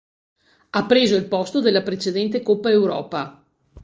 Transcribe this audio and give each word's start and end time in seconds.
Ha 0.71 0.85
preso 0.87 1.15
il 1.15 1.27
posto 1.27 1.59
della 1.61 1.83
precedente 1.83 2.41
Coppa 2.41 2.71
Europa. 2.71 3.43